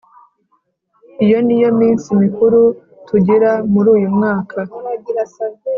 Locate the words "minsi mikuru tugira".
1.79-3.51